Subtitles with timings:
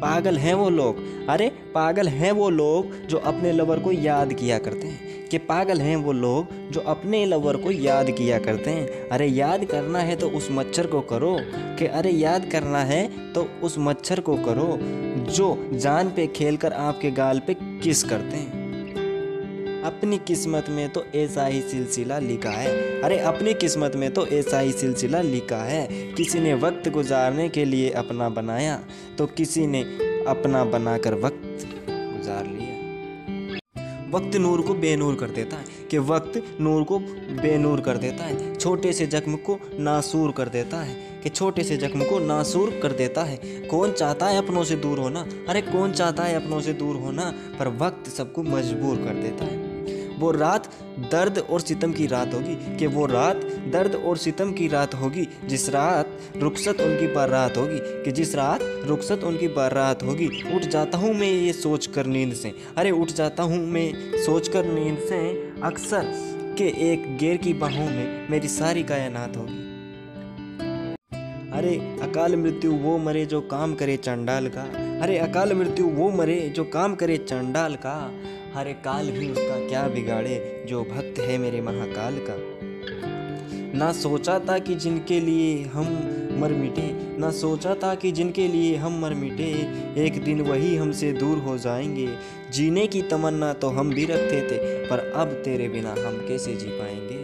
[0.00, 0.96] पागल हैं वो लोग।
[1.28, 5.80] अरे, पागल हैं वो लोग जो अपने लवर को याद किया करते हैं। कि पागल
[5.80, 10.16] हैं वो लोग जो अपने लवर को याद किया करते हैं। अरे, याद करना है
[10.16, 14.78] तो उस मच्छर को करो। कि अरे, याद करना है तो उस मच्छर को करो,
[15.32, 18.57] जो जान पे खेलकर आपके गाल पे किस करते हैं।
[19.88, 24.58] अपनी किस्मत में तो ऐसा ही सिलसिला लिखा है। अरे, अपनी किस्मत में तो ऐसा
[24.58, 28.84] ही सिलसिला लिखा है। किसी ने वक्त गुजारने के लिए अपना बनाया
[29.18, 29.82] तो किसी ने
[30.28, 32.68] अपना बनाकर वक्त गुजार लिया।
[34.10, 36.98] वक्त नूर को बेनूर कर देता है कि वक्त नूर को
[37.42, 41.76] बेनूर कर देता है। छोटे से जख्म को नासूर कर देता है कि छोटे से
[41.76, 43.36] जख्म को नासूर कर देता है।
[43.70, 45.26] कौन चाहता है अपनों से दूर होना?
[45.48, 47.34] अरे, कौन चाहता है अपनों से दूर होना?
[47.58, 49.67] पर वक्त सबको मजबूर कर देता है।
[50.18, 50.66] वो रात
[51.12, 55.26] दर्द और सितम की रात होगी, कि वो रात दर्द और सितम की रात होगी,
[55.44, 60.98] जिस रात रुखसत उनकी बारात होगी, कि जिस रात रुखसत उनकी बारात होगी। उठ जाता
[60.98, 63.92] हूँ मैं ये सोच कर नींद से। अरे उठ जाता हूँ मैं
[64.24, 65.20] सोच कर नींद से।
[65.62, 66.12] अक्सर
[66.58, 69.66] के एक गेर की बाहों में मेरी सारी कायनात होगी।
[71.52, 74.62] अरे अकाल मृत्यु वो मरे जो काम करे चंडाल का।
[75.02, 77.94] अरे अकाल मृत्यु वो मरे जो काम करे चंडाल का।
[78.54, 82.36] हरे काल भी उसका क्या बिगाड़े, जो भक्त है मेरे महाकाल का।
[83.78, 85.84] ना सोचा था कि जिनके लिए हम
[86.38, 89.50] मर मिटे, ना सोचा था कि जिनके लिए हम मर मिटे,
[90.04, 92.08] एक दिन वही हमसे दूर हो जाएँगे।
[92.52, 96.66] जीने की तमन्ना तो हम भी रखते थे, पर अब तेरे बिना हम कैसे जी
[96.66, 97.18] पाएँगे?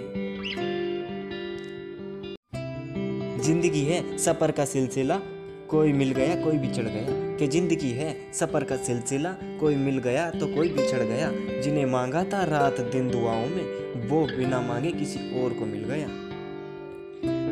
[3.42, 5.20] ज़िंदगी है सफ़र का सिलसिला,
[5.68, 10.30] कोई मिल गया, कोई बिछड़ गया। कि ज़िंदगी है, सफ़र का सिलसिला, कोई मिल गया
[10.30, 15.18] तो कोई बिछड़ गया। जिन्हें मांगा था रात दिन दुआओं में, वो बिना मांगे किसी
[15.42, 16.08] और को मिल गया।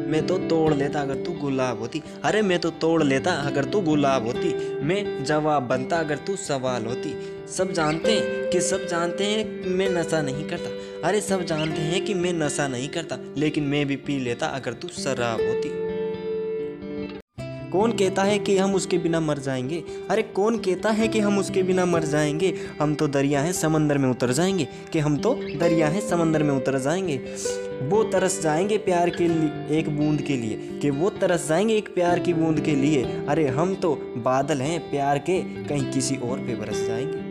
[0.07, 3.81] मैं तो तोड़ लेता अगर तू गुलाब होती। अरे मैं तो तोड़ लेता अगर तू
[3.81, 7.15] गुलाब होती। मैं जवाब बनता अगर तू सवाल होती।
[7.49, 10.71] सब जानते हैं कि सब जानते हैं मैं नशा नहीं करता।
[11.09, 14.73] अरे सब जानते हैं कि मैं नशा नहीं करता, लेकिन मैं भी पी लेता अगर
[14.73, 15.92] तू शराब होती।
[17.73, 19.85] कौन कहता है कि हम उसके बिना मर जाएँगे?
[20.11, 22.55] अरे, कौन कहता है कि हम उसके बिना मर जाएँगे?
[22.81, 26.55] हम तो दरिया हैं, समंदर में उतर जाएँगे। कि हम तो दरिया हैं, समंदर में
[26.55, 27.17] उतर जाएँगे।
[27.83, 31.95] वो तरस जाएँगे प्यार के लिए एक बूंद के लिए। कि वो तरस जाएँगे एक
[31.95, 36.39] प्यार की बूंद के लिए। अरे, हम तो बादल हैं, प्यार के। कहीं किसी और
[36.39, 37.22] पे बरस जाएँगे।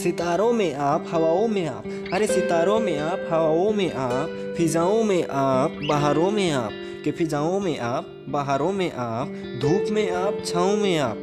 [0.00, 5.26] सितारों में आप, हवाओं में आप। अरे सितारों में आप, हवाओं में आप, फिजाओं में
[5.30, 6.70] आप, बहारों में आप,
[7.04, 11.16] के फिजाओं में आप, बाहरों में आप, धूप में आप, छाँव में आप।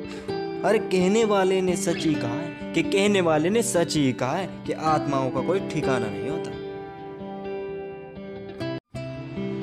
[0.65, 4.35] अरे कहने वाले ने सच ही कहा है, कि कहने वाले ने सच ही कहा
[4.35, 6.51] है कि आत्माओं का कोई ठिकाना नहीं होता।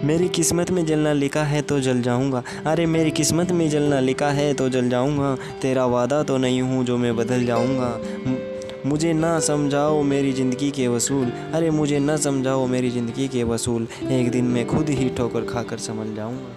[0.07, 4.31] मेरी किस्मत में जलना लिखा है तो जल जाऊँगा। अरे मेरी किस्मत में जलना लिखा
[4.31, 7.99] है तो जल जाऊँगा। तेरा वादा तो नहीं हूँ जो मैं बदल जाऊँगा।
[8.87, 13.87] मुझे ना समझाओ मेरी ज़िंदगी के वसूल। अरे मुझे ना समझाओ मेरी ज़िंदगी के वसूल।
[14.11, 16.57] एक दिन मैं खुद ही ठोकर खाकर समझ जाऊँगा।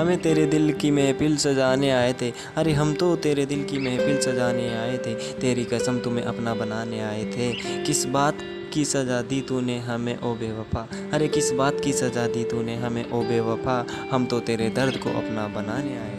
[0.00, 4.18] हमें तेरे दिल की महफिल सजाने आए थे। अरे हम तो तेरे दिल की महफिल
[4.20, 7.52] सजाने आए थे। तेरी कसम तुम्हें अपना बनाने आए थे।
[7.84, 8.38] किस बात
[8.74, 10.88] की सज़ा दी तूने हमें, ओ बेवफा?
[11.12, 13.86] अरे किस बात की सज़ा दी तूने हमें, ओ बेवफा?
[14.10, 16.17] हम तो तेरे दर्द को अपना बनाने आए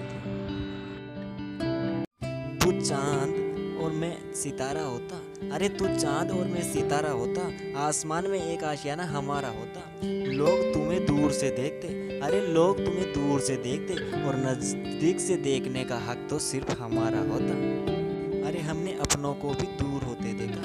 [4.39, 5.15] सितारा होता।
[5.55, 7.41] अरे तू चाँद और मैं सितारा होता,
[7.77, 9.81] आसमान में एक आशियाना हमारा होता।
[10.33, 11.87] लोग तुम्हें दूर से देखते,
[12.19, 17.19] अरे लोग तुम्हें दूर से देखते, और नज़दीक से देखने का हक तो सिर्फ़ हमारा
[17.29, 20.61] होता। अरे हमने अपनों को भी दूर होते देखा,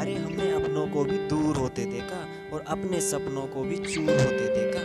[0.00, 4.46] अरे हमने अपनों को भी दूर होते देखा, और अपने सपनों को भी चूर होते
[4.56, 4.80] देखा।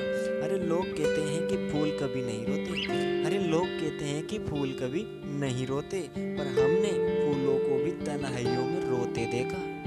[0.46, 4.72] अरे लोग कहते हैं कि फूल कभी नहीं रोते, अरे लोग कहते हैं कि फूल
[4.74, 5.06] कभी
[5.40, 6.92] नहीं रोते, पर हमने
[7.88, 9.78] भी तन्हाइयों में रोते देखा।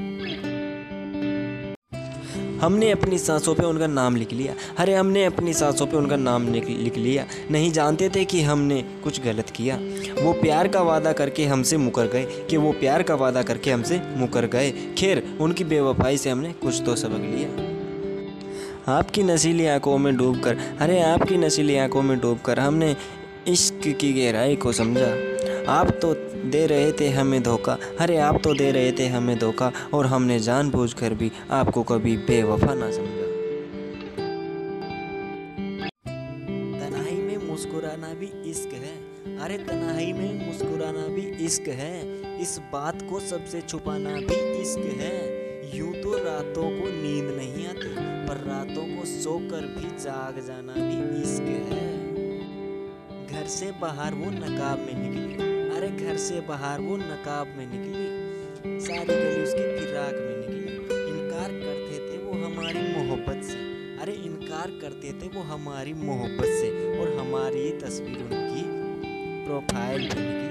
[2.66, 6.52] हमने अपनी सांसों पे उनका नाम लिख लिया। अरे, हमने अपनी सांसों पे उनका नाम
[6.52, 9.76] लिख लिया। नहीं जानते थे कि हमने कुछ गलत किया।
[10.22, 14.00] वो प्यार का वादा करके हमसे मुकर गए कि वो प्यार का वादा करके हमसे
[14.16, 17.48] मुकर गए। खैर, उनकी बेवफाई से हमने कुछ तो सबक लिया।
[18.92, 22.96] आपकी नशीली आँखों में डूबकर, अरे, आपकी नशीली आँखों में डूबकर हमने
[23.48, 25.29] इश्क की गहराई को समझा।
[25.68, 26.15] आप तो
[26.51, 30.39] दे रहे थे हमें धोखा। अरे, आप तो दे रहे थे हमें धोखा और हमने
[30.39, 33.30] जानबूझकर भी आपको कभी बेवफा ना समझा।
[36.78, 43.03] तनाई में मुस्कुराना भी इश्क है। अरे तनाई में मुस्कुराना भी इश्क है। इस बात
[43.10, 45.41] को सबसे छुपाना भी इश्क है।
[45.78, 47.89] यूँ तो रातों को नींद नहीं आती,
[48.28, 51.91] पर रातों को सोकर भी जाग जाना भी इश्क है।
[53.27, 55.49] घर से बाहर वो नकाब में निकली।
[56.00, 58.30] से बाहर वो नकाब में निकली
[58.80, 60.72] सारी गली उसकी फिराक में निकली।
[61.10, 63.58] इनकार करते थे वो हमारी मोहब्बत से।
[64.02, 68.62] अरे, इनकार करते थे वो हमारी मोहब्बत से और हमारी तस्वीर उनकी
[69.44, 70.49] प्रोफ़ाइल में निकली।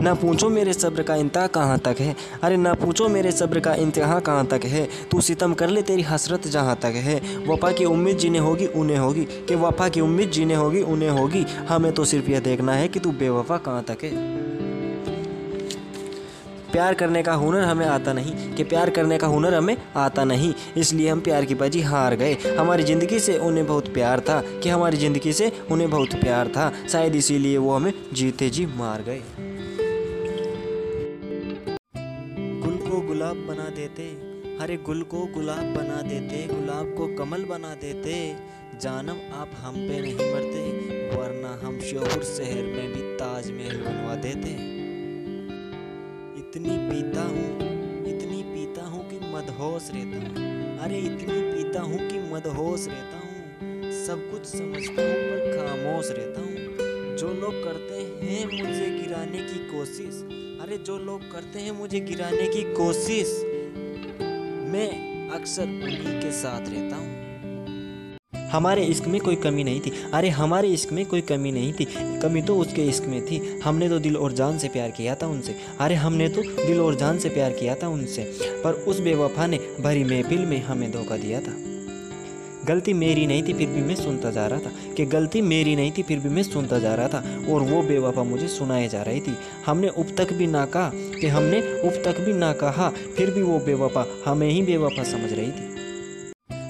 [0.00, 2.16] ना पूछो मेरे सब्र का इंतहा कहाँ तक है?
[2.42, 4.88] अरे ना पूछो मेरे सब्र का इंतहा कहाँ तक है?
[5.10, 8.98] तू सितम कर ले तेरी हसरत जहाँ तक है। वफा की उम्मीद जिन्हें होगी, उन्हें
[8.98, 12.88] होगी। कि वफा की उम्मीद जिन्हें होगी, उन्हें होगी। हमें तो सिर्फ़ यह देखना है
[12.88, 14.36] कि तू बेवफा कहाँ तक है।
[16.72, 20.54] प्यार करने का हुनर हमें आता नहीं। कि प्यार करने का हुनर हमें आता नहीं।
[20.76, 24.68] इसलिए हम प्यार की बाजी हार गए। हमारी ज़िंदगी से उन्हें बहुत प्यार था। कि
[24.68, 29.22] हमारी ज़िंदगी से उन्हें बहुत प्यार था। शायद इसीलिए वो हमें जीते जी मार गए।
[33.86, 38.36] देते, हरे गुल को गुलाब बना देते, गुलाब को कमल बना देते।
[38.80, 40.62] जानम आप हम पे नहीं मरते,
[41.16, 44.50] वरना हम शोहर शहर में भी ताजमहल बनवा देते।
[46.38, 47.54] इतनी पीता हूँ,
[48.06, 53.26] इतनी पीता हूँ कि मदहोश रहता हूँ। अरे इतनी पीता हूँ कि मदहोश रहता हूँ।
[54.06, 59.58] सब कुछ समझता हूँ पर खामोश रहता हूँ। जो लोग करते हैं मुझे गिराने की
[59.68, 60.22] कोशिश,
[60.60, 63.45] अरे जो लोग करते हैं मुझे गिराने की कोशिश।
[64.66, 64.88] मैं
[65.30, 67.16] अक्सर उन्हीं के साथ रहता हूँ।
[68.50, 71.86] हमारे इश्क में कोई कमी नहीं थी। अरे, हमारे इश्क में कोई कमी नहीं थी।
[71.98, 75.26] कमी तो उसके इश्क में थी। हमने तो दिल और जान से प्यार किया था
[75.26, 79.46] उनसे। अरे, हमने तो दिल और जान से प्यार किया था उनसे। पर उस बेवफा
[79.46, 81.75] ने भरी महफिल में हमें धोखा दिया था।
[82.68, 85.92] गलती मेरी नहीं थी, फिर भी मैं सुनता जा रहा था। कि गलती मेरी नहीं
[85.98, 87.18] थी, फिर भी मैं सुनता जा रहा था।
[87.48, 89.36] और वो बेवफा मुझे सुनाए जा रही थी।
[89.66, 93.42] हमने उप तक भी ना कहा कि हमने उप तक भी ना कहा, फिर भी
[93.42, 95.75] वो बेवफा हमें ही बेवफा समझ रही थी।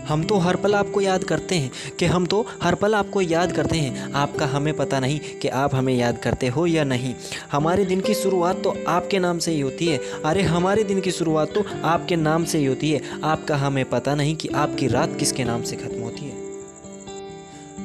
[0.08, 3.52] हम तो हर पल आपको याद करते हैं कि हम तो हर पल आपको याद
[3.52, 7.14] करते हैं। आपका हमें पता नहीं कि आप हमें याद करते हो या नहीं।
[7.52, 11.10] हमारे दिन की शुरुआत तो आपके नाम से ही होती है। अरे, हमारे दिन की
[11.10, 15.16] शुरुआत तो आपके नाम से ही होती है। आपका हमें पता नहीं कि आपकी रात
[15.18, 16.44] किसके नाम से ख़त्म होती है।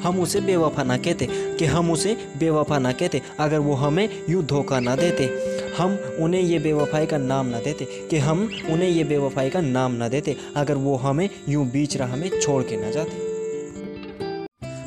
[0.01, 1.25] हम उसे बेवफा ना कहते
[1.59, 5.50] कि हम उसे बेवफा ना कहते। अगर वो हमें यूँ धोखा ना देते।
[5.81, 9.91] हम उन्हें ये बेवफाई का नाम ना देते, कि हम उन्हें ये बेवफाई का नाम
[9.91, 13.31] ना देते, अगर वो हमें यूँ बीच राह में छोड़ के ना जाते।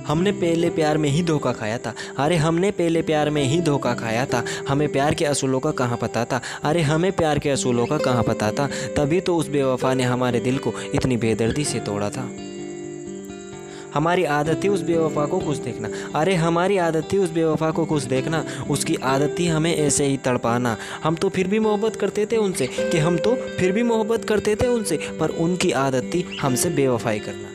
[0.06, 3.94] हमने पहले प्यार में ही धोखा खाया था। अरे, हमने पहले प्यार में ही धोखा
[3.94, 6.40] खाया था। हमें प्यार के असूलों का कहाँ पता था?
[6.62, 8.66] अरे, हमें प्यार के असूलों का कहाँ पता था?
[8.66, 12.30] तभी तो उस बेवफा ने हमारे दिल को इतनी बेदर्दी से तोड़ा था।
[13.94, 15.88] हमारी आदत थी उस बेवफा को खुश देखना।
[16.18, 20.16] अरे, हमारी आदत थी उस बेवफा को खुश देखना। उसकी आदत थी हमें ऐसे ही
[20.16, 24.24] तड़पाना। हम तो फिर भी मोहब्बत करते थे उनसे कि हम तो फिर भी मोहब्बत
[24.24, 27.48] करते थे उनसे, पर उनकी आदत थी हमसे बेवफाई करना।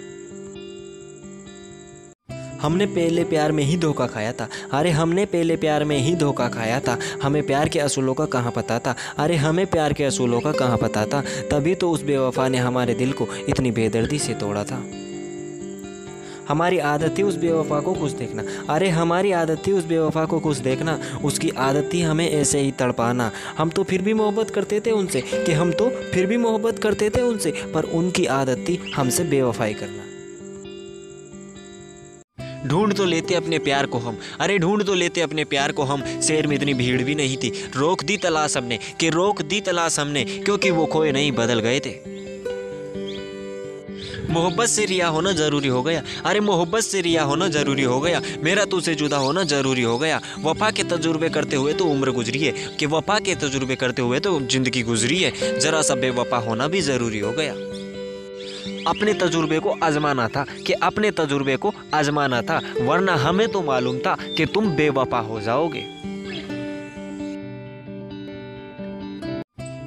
[2.62, 6.48] हमने पहले प्यार में ही धोखा खाया था। अरे, हमने पहले प्यार में ही धोखा
[6.48, 8.96] खाया था। हमें प्यार के असूलों का कहाँ पता था?
[9.18, 11.22] अरे, हमें प्यार के असूलों का कहाँ पता था?
[11.22, 14.84] तभी तो उस बेवफा ने हमारे दिल को इतनी बेदर्दी से तोड़ा था।
[16.50, 18.44] हमारी आदत थी उस बेवफा को खुश देखना।
[18.74, 22.72] अरे, हमारी आदत थी उस बेवफा को खुश देखना। उसकी आदत थी हमें ऐसे ही
[22.72, 26.80] तड़पाना। हम तो फिर भी मोहब्बत करते थे उनसे कि हम तो फिर भी मोहब्बत
[26.80, 30.04] करते थे उनसे, पर उनकी आदत थी हमसे बेवफाई करना।
[32.68, 36.22] ढूंढ तो लेते अपने प्यार को हम। अरे, ढूंढ तो लेते अपने प्यार को हम।
[36.22, 40.00] शहर में इतनी भीड़ भी नहीं थी। रोक दी तलाश हमने, कि रोक दी तलाश
[40.00, 42.19] हमने, क्योंकि वो खोए नहीं, बदल गए थे।
[44.30, 48.22] मोहब्बत से रिया होना ज़रूरी हो गया। अरे मोहब्बत से रिया होना ज़रूरी हो गया।
[48.44, 52.40] मेरा तुझसे जुदा होना ज़रूरी हो गया। वफा के तजुर्बे करते हुए तो उम्र गुजरी
[52.40, 56.68] है। कि वफा के तजुर्बे करते हुए तो ज़िंदगी गुजरी है। ज़रा सा बेवफा होना
[56.68, 57.54] भी ज़रूरी हो गया।
[58.90, 63.98] अपने तजुर्बे को आजमाना था। कि अपने तजुर्बे को आजमाना था। वरना हमें तो मालूम
[63.98, 65.99] था कि तुम बेवफा हो जाओगे।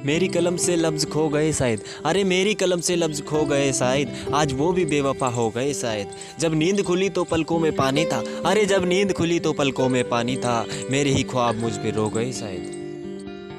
[0.05, 4.25] मेरी कलम से लफ्ज़ खो गए शायद। अरे, मेरी कलम से लफ्ज़ खो गए शायद।
[4.33, 6.07] आज वो भी बेवफा हो गए शायद।
[6.39, 10.09] जब नींद खुली तो पलकों में पानी था। अरे, जब नींद खुली तो पलकों में
[10.09, 12.83] पानी था। मेरे ही ख्वाब मुझ पर रो गए शायद।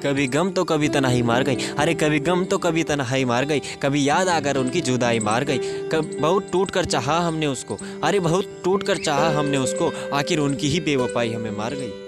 [0.05, 3.59] कभी गम तो कभी तनाही मार गई। अरे, कभी गम तो कभी तनाही मार गई।
[3.59, 8.19] कभी याद आकर उनकी जुदाई मार गई। कब बहुत टूट कर चाहा हमने उसको। अरे,
[8.19, 12.04] बहुत टूट कर चाहा हमने उसको। आखिर उनकी ही बेवफाई हमें मार गई।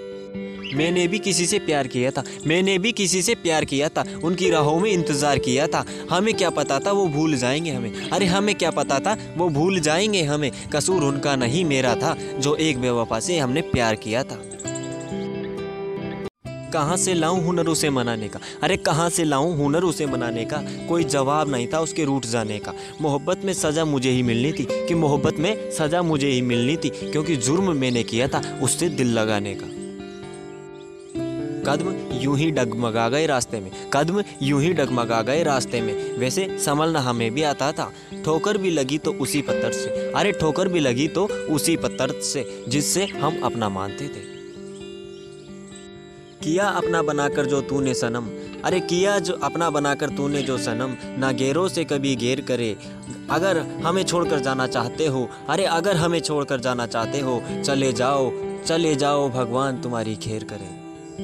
[0.74, 4.50] मैंने भी किसी से प्यार किया था। मैंने भी किसी से प्यार किया था। उनकी
[4.50, 8.54] राहों में इंतज़ार किया था। हमें क्या पता था वो भूल जाएँगे हमें। अरे हमें
[8.54, 13.20] क्या पता था वो भूल जाएँगे हमें। कसूर उनका नहीं, मेरा था, जो एक बेवफा
[13.20, 14.42] से हमने प्यार किया था।
[16.72, 18.40] कहाँ से लाऊं हुनर उसे मनाने का?
[18.62, 20.56] अरे कहाँ से लाऊं हुनर उसे मनाने का?
[20.88, 24.66] कोई जवाब नहीं था उसके रूठ जाने का। मोहब्बत में सज़ा मुझे ही मिलनी थी
[24.70, 29.18] कि मोहब्बत में सज़ा मुझे ही मिलनी थी, क्योंकि जुर्म मैंने किया था उससे दिल
[29.18, 29.77] लगाने का।
[31.68, 36.46] कदम यूँ ही डगमगा गए रास्ते में, कदम यूँ ही डगमगा गए रास्ते में। वैसे
[36.58, 37.90] संभलना हमें भी आता था।
[38.24, 42.64] ठोकर भी लगी तो उसी पत्थर से। अरे ठोकर भी लगी तो उसी पत्थर से,
[42.68, 44.26] जिससे हम अपना मानते थे।
[46.44, 48.28] किया अपना बनाकर जो तूने सनम।
[48.64, 52.76] अरे किया जो अपना बनाकर तूने जो सनम। ना गेरों से कभी गेर करे।
[53.30, 58.30] अगर हमें छोड़कर जाना चाहते हो, अरे अगर हमें छोड़कर जाना चाहते हो, चले जाओ
[58.66, 60.77] चले जाओ, भगवान तुम्हारी खेर करे।